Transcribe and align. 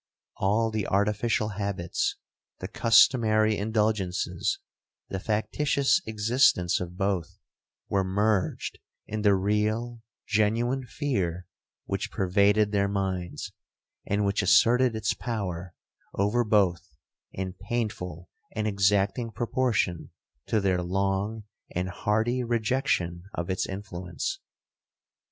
All 0.37 0.71
the 0.71 0.87
artificial 0.87 1.49
habits, 1.49 2.15
the 2.57 2.67
customary 2.67 3.55
indulgences, 3.55 4.57
the 5.09 5.19
factitious 5.19 6.01
existence 6.07 6.79
of 6.79 6.97
both, 6.97 7.37
were 7.87 8.03
merged 8.03 8.79
in 9.05 9.21
the 9.21 9.35
real 9.35 10.01
genuine 10.25 10.87
fear 10.87 11.45
which 11.85 12.09
pervaded 12.11 12.71
their 12.71 12.87
minds, 12.87 13.51
and 14.03 14.25
which 14.25 14.41
asserted 14.41 14.95
its 14.95 15.13
power 15.13 15.75
over 16.15 16.43
both 16.43 16.95
in 17.31 17.53
painful 17.53 18.27
and 18.55 18.65
exacting 18.65 19.29
proportion 19.31 20.09
to 20.47 20.59
their 20.59 20.81
long 20.81 21.43
and 21.75 21.89
hardy 21.89 22.43
rejection 22.43 23.25
of 23.35 23.51
its 23.51 23.67
influence. 23.67 24.39